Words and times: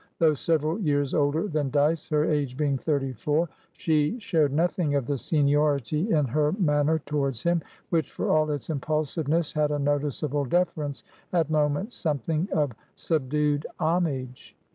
Though 0.17 0.33
several 0.33 0.79
years 0.79 1.13
older 1.13 1.47
than 1.47 1.69
Dyceher 1.69 2.25
age 2.27 2.57
being 2.57 2.75
thirty 2.75 3.13
fourshe 3.13 4.19
showed 4.19 4.51
nothing 4.51 4.95
of 4.95 5.05
the 5.05 5.19
seniority 5.19 6.09
in 6.11 6.25
her 6.25 6.53
manner 6.53 6.97
towards 7.05 7.43
him, 7.43 7.61
which, 7.91 8.09
for 8.11 8.31
all 8.31 8.49
its 8.49 8.71
impulsiveness, 8.71 9.53
had 9.53 9.69
a 9.69 9.77
noticeable 9.77 10.45
deference, 10.45 11.03
at 11.31 11.51
moments 11.51 11.95
something 11.95 12.49
of 12.51 12.71
subdued 12.95 13.67
homage. 13.79 14.57